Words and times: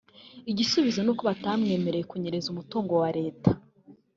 Igisubizo 0.51 0.99
n’uko 1.03 1.23
batamwemereye 1.29 2.03
kunyereza 2.09 2.47
umutungo 2.49 2.93
wa 3.01 3.09
Leta 3.17 3.49